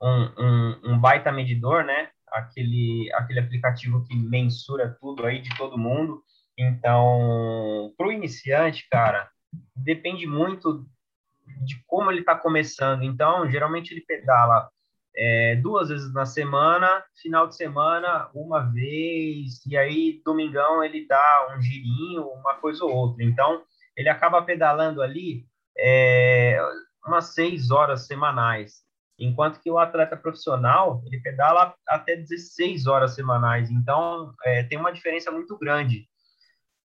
[0.01, 2.10] um, um, um baita medidor, né?
[2.32, 6.23] aquele, aquele aplicativo que mensura tudo aí de todo mundo.
[6.58, 9.29] Então, para o iniciante, cara,
[9.75, 10.86] depende muito
[11.65, 13.03] de como ele está começando.
[13.03, 14.69] Então, geralmente ele pedala
[15.15, 21.56] é, duas vezes na semana, final de semana, uma vez, e aí domingão ele dá
[21.56, 23.24] um girinho, uma coisa ou outra.
[23.24, 23.63] Então,
[23.95, 25.45] ele acaba pedalando ali
[25.78, 26.60] é,
[27.06, 28.88] umas seis horas semanais
[29.19, 34.93] enquanto que o atleta profissional ele pedala até 16 horas semanais, então é, tem uma
[34.93, 36.08] diferença muito grande.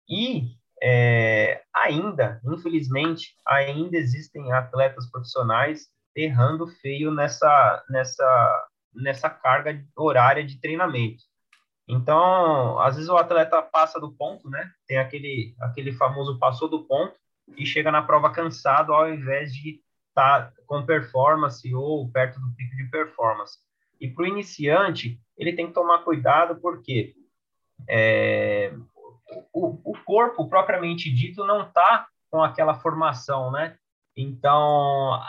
[0.09, 10.43] E é, ainda, infelizmente, ainda existem atletas profissionais errando feio nessa, nessa, nessa carga horária
[10.43, 11.23] de treinamento.
[11.87, 14.71] Então, às vezes o atleta passa do ponto, né?
[14.87, 17.13] Tem aquele, aquele famoso passou do ponto
[17.57, 19.81] e chega na prova cansado ao invés de
[20.13, 23.57] está com performance ou perto do pico de performance.
[23.99, 27.15] E para o iniciante, ele tem que tomar cuidado porque
[27.89, 28.73] é,
[29.51, 33.75] o, o corpo propriamente dito não está com aquela formação, né?
[34.15, 35.19] Então,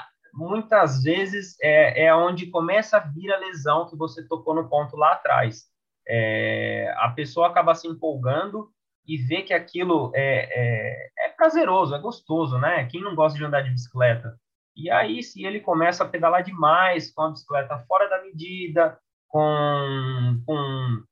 [0.48, 4.96] muitas vezes é, é onde começa a vir a lesão que você tocou no ponto
[4.96, 5.64] lá atrás.
[6.06, 8.70] É, a pessoa acaba se empolgando
[9.06, 12.86] e vê que aquilo é, é, é prazeroso, é gostoso, né?
[12.86, 14.38] Quem não gosta de andar de bicicleta?
[14.76, 20.42] E aí, se ele começa a pedalar demais com a bicicleta fora da medida, com,
[20.44, 21.02] com,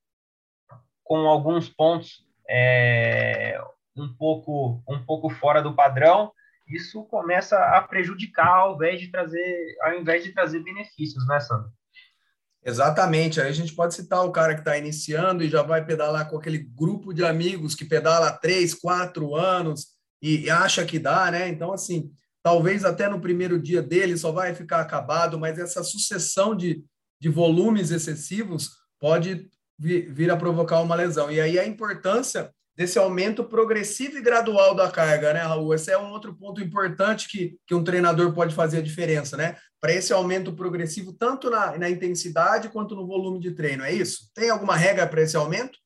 [1.04, 3.60] com alguns pontos é,
[3.96, 6.32] um, pouco, um pouco fora do padrão,
[6.66, 11.70] isso começa a prejudicar ao invés de trazer, ao invés de trazer benefícios, né, Sandro?
[12.64, 13.40] Exatamente.
[13.40, 16.36] Aí a gente pode citar o cara que está iniciando e já vai pedalar com
[16.36, 19.88] aquele grupo de amigos que pedala há três, quatro anos
[20.22, 21.48] e acha que dá, né?
[21.48, 26.54] Então, assim, talvez até no primeiro dia dele só vai ficar acabado, mas essa sucessão
[26.54, 26.84] de,
[27.20, 28.70] de volumes excessivos
[29.00, 31.30] pode vir, a provocar uma lesão.
[31.30, 35.74] E aí a importância desse aumento progressivo e gradual da carga, né, Raul?
[35.74, 39.56] Esse é um outro ponto importante que, que um treinador pode fazer a diferença, né?
[39.80, 44.30] Para esse aumento progressivo, tanto na, na intensidade quanto no volume de treino, é isso?
[44.34, 45.78] Tem alguma regra para esse aumento?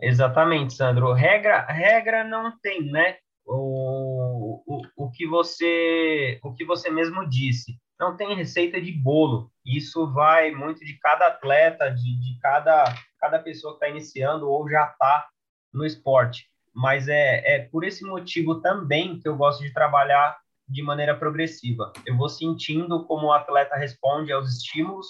[0.00, 1.12] Exatamente, Sandro.
[1.12, 3.16] Regra, regra não tem, né?
[3.48, 7.78] o, o, o, que você o que você mesmo disse.
[7.98, 9.50] Não tem receita de bolo.
[9.66, 12.84] Isso vai muito de cada atleta, de, de cada,
[13.18, 15.26] cada pessoa que está iniciando ou já está
[15.72, 16.48] no esporte.
[16.74, 21.92] Mas é, é por esse motivo também que eu gosto de trabalhar de maneira progressiva.
[22.06, 25.06] Eu vou sentindo como o atleta responde aos estímulos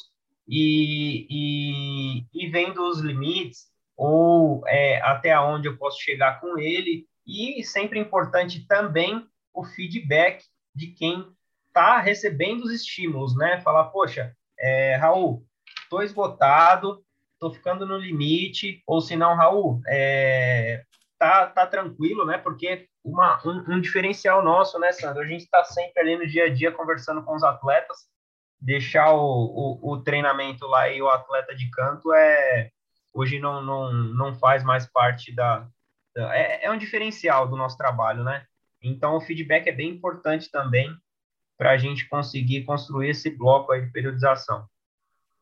[0.48, 3.66] e, e, e vendo os limites
[3.96, 10.44] ou é, até onde eu posso chegar com ele e sempre importante também o feedback
[10.74, 11.26] de quem
[11.66, 13.60] está recebendo os estímulos, né?
[13.60, 15.44] Falar, poxa, é, Raul,
[15.82, 17.02] estou esgotado,
[17.38, 20.82] estou ficando no limite, ou se não, Raul, é,
[21.18, 22.36] tá, tá tranquilo, né?
[22.36, 25.22] Porque uma, um, um diferencial nosso, né, Sandro?
[25.22, 28.08] A gente está sempre ali no dia a dia conversando com os atletas,
[28.60, 32.70] deixar o, o, o treinamento lá e o atleta de canto é
[33.14, 35.66] hoje não, não, não faz mais parte da,
[36.16, 38.44] é, é um diferencial do nosso trabalho, né?
[38.82, 40.94] Então, o feedback é bem importante também
[41.56, 44.66] para a gente conseguir construir esse bloco aí de periodização.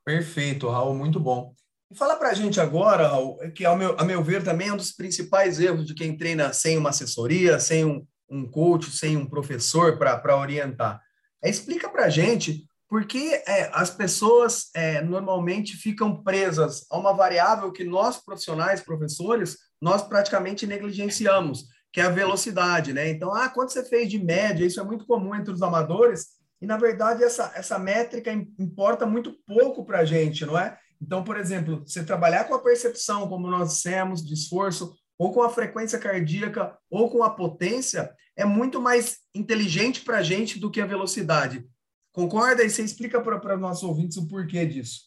[0.05, 1.55] Perfeito, Raul, muito bom.
[1.91, 4.73] E fala para a gente agora, Raul, que ao meu, a meu ver também é
[4.73, 9.17] um dos principais erros de quem treina sem uma assessoria, sem um, um coach, sem
[9.17, 11.01] um professor para orientar.
[11.43, 16.99] É, explica para a gente por que é, as pessoas é, normalmente ficam presas a
[16.99, 23.11] uma variável que nós, profissionais, professores, nós praticamente negligenciamos, que é a velocidade, né?
[23.11, 24.65] Então, ah, quanto você fez de média?
[24.65, 29.35] Isso é muito comum entre os amadores, e na verdade essa, essa métrica importa muito
[29.47, 30.79] pouco para a gente, não é?
[31.01, 35.43] Então, por exemplo, você trabalhar com a percepção, como nós dissemos, de esforço, ou com
[35.43, 40.71] a frequência cardíaca, ou com a potência, é muito mais inteligente para a gente do
[40.71, 41.67] que a velocidade.
[42.13, 42.63] Concorda?
[42.63, 45.07] E você explica para os nossos ouvintes o porquê disso.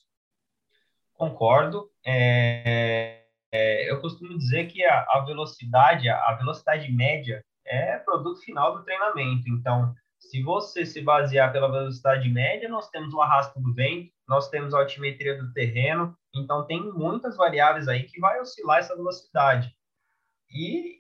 [1.14, 1.90] Concordo.
[2.06, 8.78] É, é, eu costumo dizer que a, a, velocidade, a velocidade média é produto final
[8.78, 9.50] do treinamento.
[9.50, 14.50] Então, Se você se basear pela velocidade média, nós temos o arrasto do vento, nós
[14.50, 19.74] temos a altimetria do terreno, então tem muitas variáveis aí que vai oscilar essa velocidade.
[20.52, 21.00] E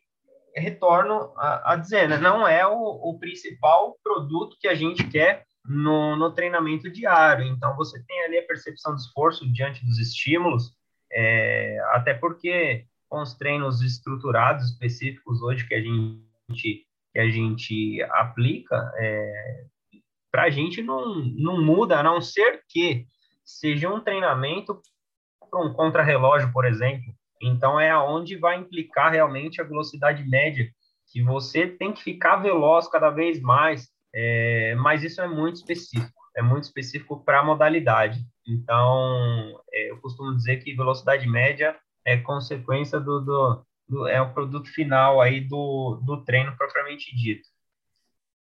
[0.55, 5.45] retorno a, a dizer, né, não é o, o, principal produto que a gente quer
[5.65, 7.45] no, no, treinamento diário.
[7.45, 10.73] Então, você tem ali a percepção de esforço diante dos estímulos,
[11.11, 18.01] é, até porque com os treinos estruturados específicos hoje que a gente que a gente
[18.11, 19.63] aplica, é,
[20.31, 23.05] para a gente não, não muda, a não ser que
[23.43, 24.79] seja um treinamento
[25.49, 27.13] para um contrarrelógio, por exemplo.
[27.41, 30.69] Então, é aonde vai implicar realmente a velocidade média,
[31.11, 36.13] que você tem que ficar veloz cada vez mais, é, mas isso é muito específico,
[36.35, 38.19] é muito específico para a modalidade.
[38.47, 43.65] Então, é, eu costumo dizer que velocidade média é consequência do, do,
[44.07, 47.47] é o produto final aí do, do treino propriamente dito.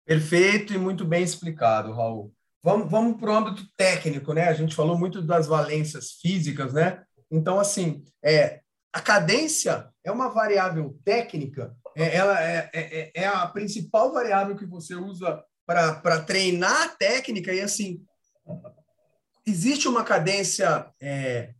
[0.05, 2.33] Perfeito e muito bem explicado, Raul.
[2.63, 4.47] Vamos, vamos para o âmbito técnico, né?
[4.47, 7.03] A gente falou muito das valências físicas, né?
[7.31, 8.61] Então, assim, é,
[8.93, 14.55] a cadência é uma variável técnica, é, ela é, é, é, é a principal variável
[14.55, 18.01] que você usa para treinar a técnica e, assim,
[19.45, 21.53] existe uma cadência é,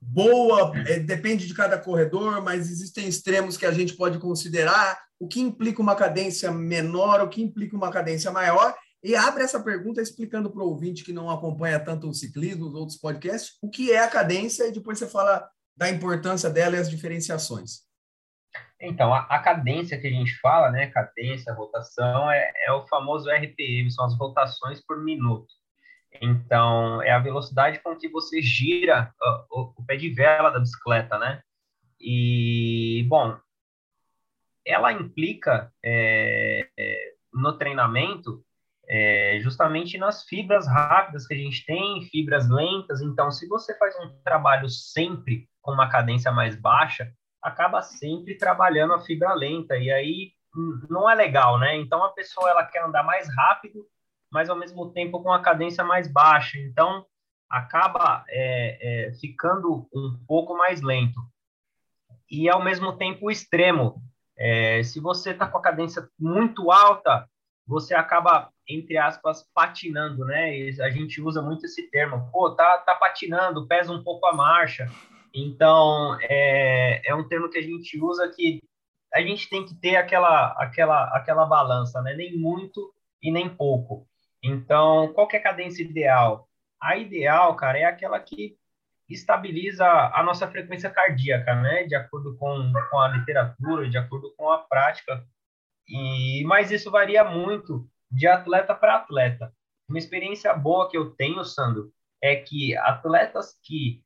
[0.00, 4.98] boa, é, depende de cada corredor, mas existem extremos que a gente pode considerar.
[5.18, 8.74] O que implica uma cadência menor, o que implica uma cadência maior.
[9.02, 12.74] E abre essa pergunta explicando para o ouvinte que não acompanha tanto o ciclismo, os
[12.74, 16.78] outros podcasts, o que é a cadência, e depois você fala da importância dela e
[16.78, 17.82] as diferenciações.
[18.80, 23.30] Então, a, a cadência que a gente fala, né, cadência, rotação, é, é o famoso
[23.30, 25.52] RPM, são as rotações por minuto.
[26.20, 29.14] Então, é a velocidade com que você gira
[29.50, 31.42] o, o, pé de vela da bicicleta, né?
[32.00, 33.38] E, bom,
[34.64, 38.44] ela implica é, é, no treinamento
[38.88, 43.00] é, justamente nas fibras rápidas que a gente tem, fibras lentas.
[43.00, 48.94] Então, se você faz um trabalho sempre com uma cadência mais baixa, acaba sempre trabalhando
[48.94, 49.76] a fibra lenta.
[49.76, 50.32] E aí
[50.88, 51.76] não é legal, né?
[51.76, 53.86] Então, a pessoa ela quer andar mais rápido
[54.30, 56.58] mas ao mesmo tempo com a cadência mais baixa.
[56.58, 57.04] Então,
[57.48, 61.20] acaba é, é, ficando um pouco mais lento.
[62.30, 64.00] E, ao mesmo tempo, extremo.
[64.38, 67.28] É, se você está com a cadência muito alta,
[67.66, 70.56] você acaba, entre aspas, patinando, né?
[70.56, 72.28] E a gente usa muito esse termo.
[72.32, 74.88] Pô, tá, tá patinando, pesa um pouco a marcha.
[75.34, 78.60] Então, é, é um termo que a gente usa que
[79.12, 82.14] a gente tem que ter aquela, aquela, aquela balança, né?
[82.14, 84.06] Nem muito e nem pouco.
[84.42, 86.48] Então, qual é a cadência ideal?
[86.80, 88.56] A ideal, cara, é aquela que
[89.08, 91.84] estabiliza a nossa frequência cardíaca, né?
[91.84, 95.26] De acordo com, com a literatura, de acordo com a prática.
[95.88, 99.52] E, mas isso varia muito de atleta para atleta.
[99.88, 104.02] Uma experiência boa que eu tenho, Sandro, é que atletas que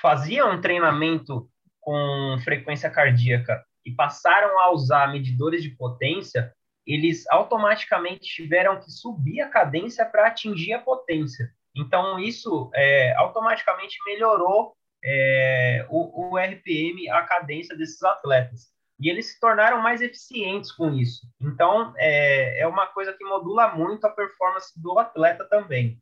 [0.00, 1.48] faziam um treinamento
[1.80, 6.52] com frequência cardíaca e passaram a usar medidores de potência,
[6.86, 11.50] eles automaticamente tiveram que subir a cadência para atingir a potência.
[11.74, 18.68] Então, isso é, automaticamente melhorou é, o, o, RPM, a cadência desses atletas.
[18.98, 21.26] E eles se tornaram mais eficientes com isso.
[21.40, 26.00] Então, é, é uma coisa que modula muito a performance do atleta também.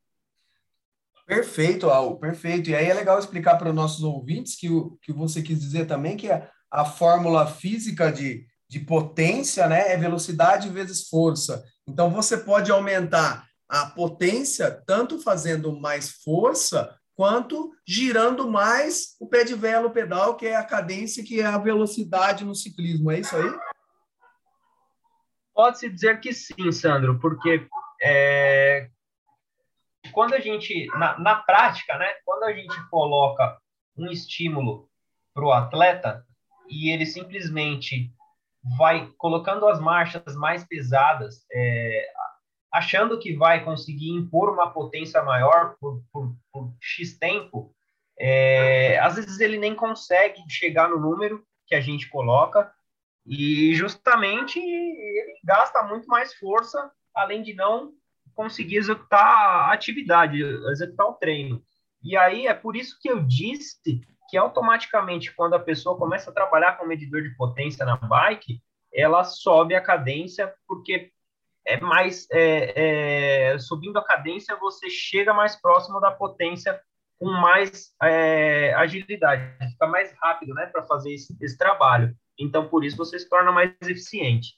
[1.26, 2.70] Perfeito, Al, perfeito.
[2.70, 5.86] E aí é legal explicar para os nossos ouvintes que o que você quis dizer
[5.86, 11.64] também, que a, a fórmula física de, de potência, né, é velocidade vezes força.
[11.86, 19.44] Então você pode aumentar a potência tanto fazendo mais força quanto girando mais o pé
[19.44, 23.12] de vela, o pedal, que é a cadência, que é a velocidade no ciclismo.
[23.12, 23.58] É isso aí?
[25.54, 27.68] Pode-se dizer que sim, Sandro, porque
[28.02, 28.90] é,
[30.10, 33.56] quando a gente, na, na prática, né, quando a gente coloca
[33.96, 34.90] um estímulo
[35.32, 36.26] para o atleta
[36.68, 38.12] e ele simplesmente
[38.78, 42.06] vai colocando as marchas mais pesadas, é,
[42.72, 47.74] achando que vai conseguir impor uma potência maior por, por, por X tempo,
[48.18, 52.72] é, às vezes ele nem consegue chegar no número que a gente coloca
[53.26, 57.92] e justamente ele gasta muito mais força, além de não
[58.34, 61.62] conseguir executar a atividade, executar o treino.
[62.02, 66.34] E aí é por isso que eu disse que automaticamente, quando a pessoa começa a
[66.34, 68.60] trabalhar com medidor de potência na bike,
[68.92, 71.10] ela sobe a cadência, porque
[71.66, 76.80] é mais é, é, subindo a cadência, você chega mais próximo da potência
[77.18, 82.14] com mais é, agilidade, fica mais rápido, né, para fazer esse, esse, trabalho.
[82.38, 84.54] Então, por isso, você se torna mais eficiente.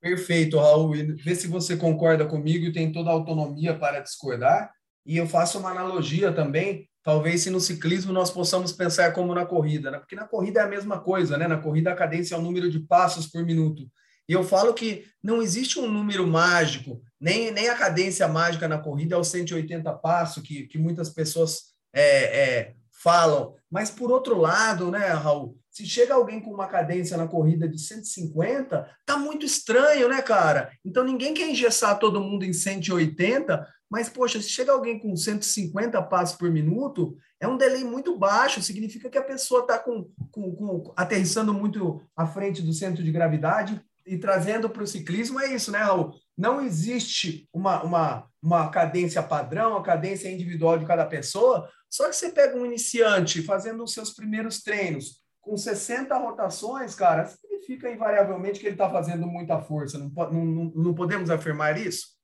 [0.00, 0.92] Perfeito, Raul.
[0.92, 4.72] Vê se você concorda comigo e tem toda a autonomia para discordar.
[5.04, 9.46] E eu faço uma analogia também, talvez se no ciclismo nós possamos pensar como na
[9.46, 9.98] corrida, né?
[10.00, 11.46] Porque na corrida é a mesma coisa, né?
[11.46, 13.88] Na corrida a cadência é o número de passos por minuto.
[14.28, 18.78] E eu falo que não existe um número mágico, nem, nem a cadência mágica na
[18.78, 23.54] corrida é os 180 passos que, que muitas pessoas é, é, falam.
[23.70, 27.78] Mas, por outro lado, né, Raul, se chega alguém com uma cadência na corrida de
[27.78, 30.72] 150, tá muito estranho, né, cara?
[30.82, 36.00] Então, ninguém quer engessar todo mundo em 180, mas, poxa, se chega alguém com 150
[36.04, 40.56] passos por minuto, é um delay muito baixo, significa que a pessoa está com, com,
[40.56, 45.54] com, aterrissando muito à frente do centro de gravidade e trazendo para o ciclismo é
[45.54, 46.14] isso, né, Raul?
[46.38, 52.16] Não existe uma, uma, uma cadência padrão, uma cadência individual de cada pessoa, só que
[52.16, 58.58] você pega um iniciante fazendo os seus primeiros treinos com 60 rotações, cara, significa invariavelmente
[58.58, 59.96] que ele está fazendo muita força.
[59.96, 62.16] Não, não, não podemos afirmar isso?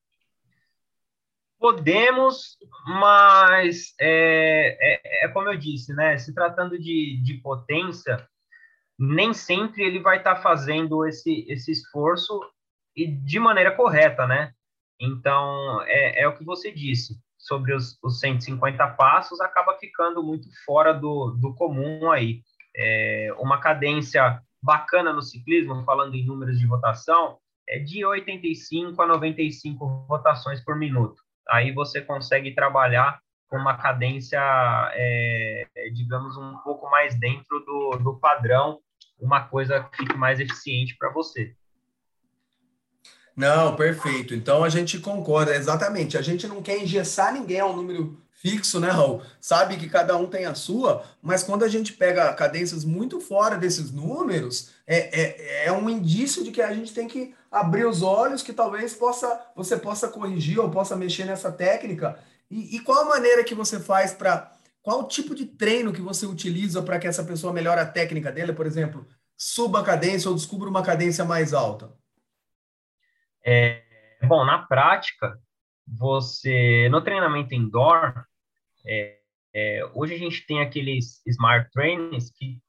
[1.57, 6.17] Podemos, mas é, é, é, como eu disse, né?
[6.17, 8.27] Se tratando de, de potência,
[8.99, 12.37] nem sempre ele vai estar tá fazendo esse, esse esforço
[12.93, 14.51] e de maneira correta, né?
[14.99, 20.49] Então, é, é o que você disse sobre os, os 150 passos, acaba ficando muito
[20.65, 22.41] fora do, do comum aí.
[22.75, 29.07] É, uma cadência bacana no ciclismo, falando em números de rotação, é de 85 a
[29.07, 34.39] 95 rotações por minuto aí você consegue trabalhar com uma cadência,
[34.93, 38.79] é, digamos, um pouco mais dentro do, do padrão,
[39.19, 41.55] uma coisa que fique mais eficiente para você.
[43.35, 44.33] Não, perfeito.
[44.33, 46.17] Então a gente concorda, exatamente.
[46.17, 49.21] A gente não quer engessar ninguém a um número fixo, né, Raul?
[49.39, 53.57] Sabe que cada um tem a sua, mas quando a gente pega cadências muito fora
[53.57, 58.01] desses números, é, é, é um indício de que a gente tem que abrir os
[58.01, 62.19] olhos, que talvez possa você possa corrigir ou possa mexer nessa técnica.
[62.51, 64.51] E, e qual a maneira que você faz para.
[64.81, 68.51] Qual tipo de treino que você utiliza para que essa pessoa melhore a técnica dele,
[68.51, 71.93] por exemplo, suba a cadência ou descubra uma cadência mais alta?
[73.45, 73.81] É,
[74.27, 75.39] bom, na prática,
[75.87, 78.25] você no treinamento indoor,
[78.85, 79.17] é,
[79.55, 82.59] é, hoje a gente tem aqueles smart trainers que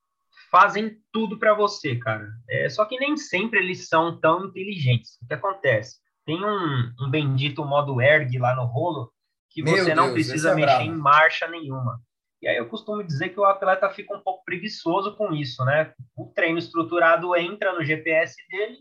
[0.51, 2.29] fazem tudo para você, cara.
[2.49, 5.19] É, só que nem sempre eles são tão inteligentes.
[5.23, 5.99] O que acontece?
[6.25, 9.13] Tem um, um bendito modo erg lá no rolo
[9.51, 10.83] que Meu você não Deus, precisa é mexer bravo.
[10.85, 12.01] em marcha nenhuma.
[12.43, 15.95] E aí eu costumo dizer que o atleta fica um pouco preguiçoso com isso, né?
[16.17, 18.79] O treino estruturado entra no GPS dele,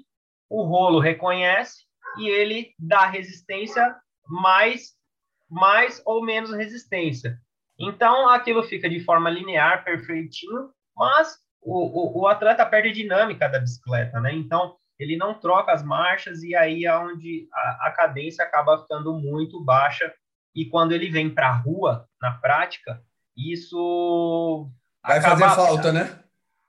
[0.50, 1.86] o rolo reconhece
[2.18, 3.96] e ele dá resistência
[4.28, 4.94] mais,
[5.54, 7.38] mais ou menos resistência.
[7.80, 13.48] Então aquilo fica de forma linear, perfeitinho, mas o, o, o atleta perde a dinâmica
[13.48, 14.34] da bicicleta, né?
[14.34, 19.14] Então, ele não troca as marchas e aí é onde a, a cadência acaba ficando
[19.14, 20.12] muito baixa.
[20.56, 23.02] E quando ele vem para a rua, na prática,
[23.38, 24.70] isso
[25.06, 26.20] vai fazer falta, né?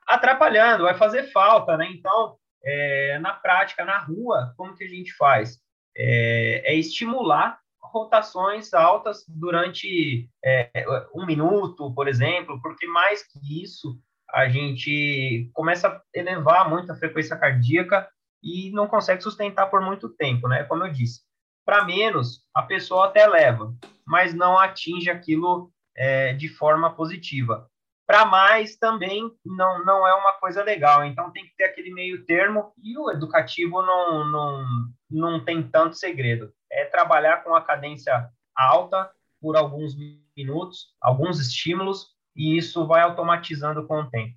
[0.06, 1.86] Atrapalhando, vai fazer falta, né?
[1.90, 5.58] Então, é, na prática, na rua, como que a gente faz?
[5.96, 7.58] É, é estimular
[7.94, 10.68] rotações altas durante é,
[11.14, 13.96] um minuto, por exemplo, porque mais que isso,
[14.28, 18.08] a gente começa a elevar muito a frequência cardíaca
[18.42, 20.64] e não consegue sustentar por muito tempo, né?
[20.64, 21.20] Como eu disse,
[21.64, 23.72] para menos a pessoa até leva,
[24.04, 27.70] mas não atinge aquilo é, de forma positiva.
[28.06, 32.24] Para mais também não, não é uma coisa legal, então tem que ter aquele meio
[32.26, 34.64] termo e o educativo não, não,
[35.10, 36.52] não tem tanto segredo.
[36.74, 39.10] É trabalhar com a cadência alta
[39.40, 39.94] por alguns
[40.36, 44.34] minutos, alguns estímulos, e isso vai automatizando com o tempo.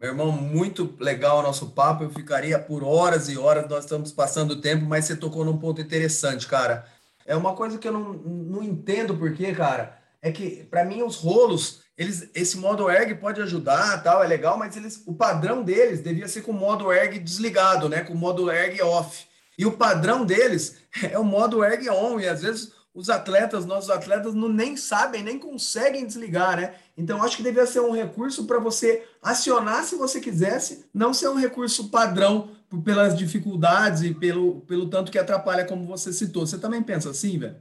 [0.00, 2.04] Meu irmão, muito legal o nosso papo.
[2.04, 5.58] Eu ficaria por horas e horas, nós estamos passando o tempo, mas você tocou num
[5.58, 6.86] ponto interessante, cara.
[7.24, 9.98] É uma coisa que eu não, não entendo por quê, cara.
[10.20, 14.58] É que, para mim, os rolos, eles, esse modo erg pode ajudar, tal, é legal,
[14.58, 18.02] mas eles, o padrão deles devia ser com o modo erg desligado, né?
[18.02, 19.26] Com o modo erg off.
[19.58, 22.20] E o padrão deles é o modo erg on.
[22.20, 26.76] E às vezes os atletas, nossos atletas, não nem sabem, nem conseguem desligar, né?
[26.96, 31.28] Então, acho que deveria ser um recurso para você acionar se você quisesse, não ser
[31.28, 32.50] um recurso padrão
[32.84, 36.46] pelas dificuldades e pelo, pelo tanto que atrapalha, como você citou.
[36.46, 37.60] Você também pensa assim, velho?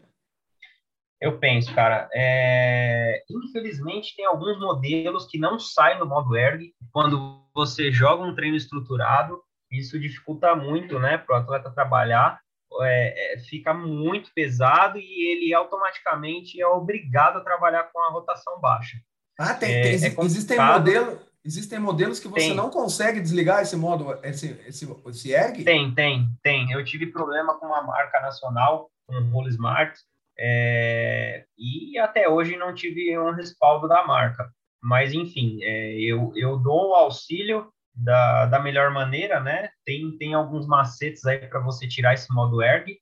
[1.20, 2.10] Eu penso, cara.
[2.14, 3.24] É...
[3.30, 6.72] Infelizmente, tem alguns modelos que não saem no modo erg.
[6.92, 9.42] Quando você joga um treino estruturado,
[9.78, 12.40] isso dificulta muito, né, para o atleta trabalhar
[12.82, 18.60] é, é, fica muito pesado e ele automaticamente é obrigado a trabalhar com a rotação
[18.60, 18.98] baixa.
[19.40, 22.56] Ah, tem, é, tem é existem modelos Existem modelos que você tem.
[22.56, 25.62] não consegue desligar esse modo, esse, esse, esse erg?
[25.66, 26.72] Tem, tem, tem.
[26.72, 29.94] Eu tive problema com uma marca nacional, com o Rolo Smart,
[30.40, 34.50] é, e até hoje não tive um respaldo da marca.
[34.82, 39.70] Mas, enfim, é, eu, eu dou o auxílio da, da melhor maneira, né?
[39.86, 43.00] Tem, tem alguns macetes aí para você tirar esse modo erg.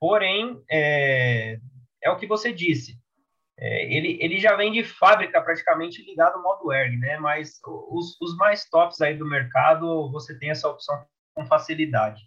[0.00, 1.58] Porém, é,
[2.02, 3.00] é o que você disse.
[3.58, 7.18] É, ele, ele já vem de fábrica praticamente ligado ao modo erg, né?
[7.18, 12.22] Mas os, os mais tops aí do mercado, você tem essa opção com facilidade.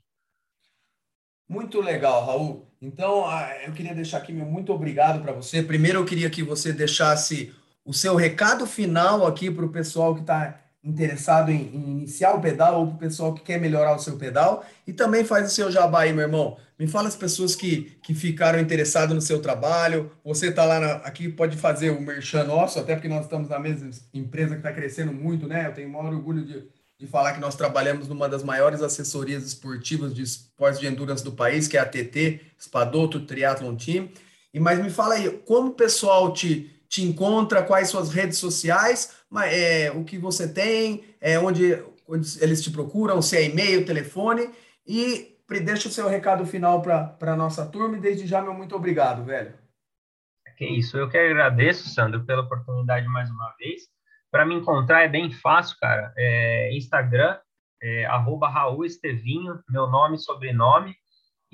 [1.48, 2.72] Muito legal, Raul.
[2.82, 3.26] Então,
[3.66, 5.62] eu queria deixar aqui meu muito obrigado para você.
[5.62, 7.54] Primeiro, eu queria que você deixasse
[7.84, 12.42] o seu recado final aqui para o pessoal que está interessado em, em, iniciar o
[12.42, 14.64] pedal ou para o pessoal que quer melhorar o seu pedal.
[14.86, 16.58] E também faz o seu jabá aí, meu irmão.
[16.78, 20.12] Me fala as pessoas que, que ficaram interessadas no seu trabalho.
[20.24, 23.58] Você está lá na, aqui, pode fazer o merchan nosso, até porque nós estamos na
[23.58, 25.68] mesma empresa que está crescendo muito, né?
[25.68, 26.68] Eu tenho o maior orgulho de,
[27.00, 31.32] de falar que nós trabalhamos numa das maiores assessorias esportivas de esportes de endurance do
[31.32, 34.10] país, que é a TT, Espadoto Triathlon Team.
[34.54, 39.12] E mas me fala aí, como o pessoal te, te encontra, quais suas redes sociais,
[39.44, 41.74] é, o que você tem, é, onde,
[42.08, 44.50] onde eles te procuram, se é e-mail, telefone,
[44.86, 48.76] e deixa o seu recado final para a nossa turma, e desde já, meu muito
[48.76, 49.54] obrigado, velho.
[50.58, 53.84] Que isso, eu que agradeço, Sandro, pela oportunidade mais uma vez.
[54.32, 56.14] Para me encontrar é bem fácil, cara.
[56.18, 57.38] É Instagram,
[57.82, 60.96] é, arroba Raul Estevinho, meu nome e sobrenome.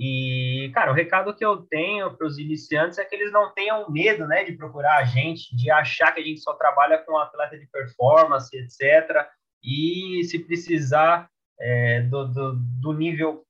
[0.03, 3.87] E, cara, o recado que eu tenho para os iniciantes é que eles não tenham
[3.87, 7.55] medo, né, de procurar a gente, de achar que a gente só trabalha com atleta
[7.55, 9.27] de performance, etc.
[9.63, 11.29] E se precisar
[11.59, 13.43] é, do, do, do nível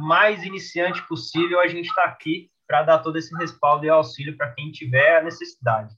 [0.00, 4.50] mais iniciante possível, a gente está aqui para dar todo esse respaldo e auxílio para
[4.50, 5.94] quem tiver a necessidade.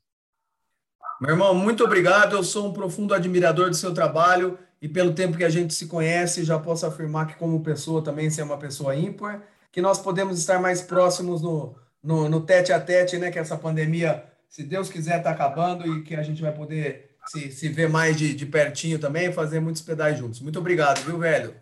[1.18, 2.36] Meu irmão, muito obrigado.
[2.36, 5.86] Eu sou um profundo admirador do seu trabalho e pelo tempo que a gente se
[5.86, 10.01] conhece, já posso afirmar que como pessoa também você é uma pessoa ímpar que nós
[10.01, 13.31] podemos estar mais próximos no, no, no tete a tete, né?
[13.31, 17.53] Que essa pandemia, se Deus quiser, está acabando e que a gente vai poder se,
[17.53, 20.41] se ver mais de, de pertinho também fazer muitos pedais juntos.
[20.41, 21.55] Muito obrigado, viu, velho?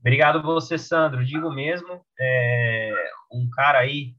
[0.00, 1.24] Obrigado você, Sandro.
[1.24, 2.92] Digo mesmo, é
[3.30, 4.16] um cara aí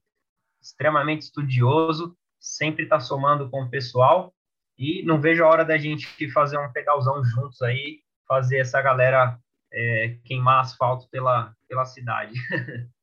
[0.61, 4.34] extremamente estudioso, sempre está somando com o pessoal
[4.78, 9.38] e não vejo a hora da gente fazer um pedalzão juntos aí, fazer essa galera
[9.74, 12.32] é, queimar asfalto pela, pela cidade.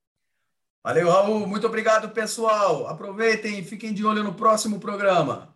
[0.86, 1.48] Valeu, Raul.
[1.48, 2.86] Muito obrigado, pessoal.
[2.86, 5.52] Aproveitem e fiquem de olho no próximo programa.